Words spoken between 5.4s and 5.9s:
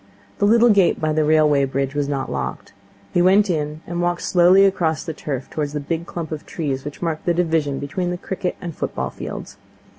towards the